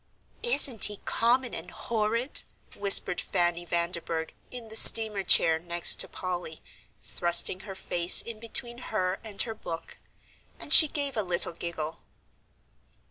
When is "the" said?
4.69-4.75